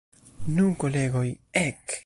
Nu, 0.55 0.65
kolegoj, 0.85 1.27
ek! 1.65 1.99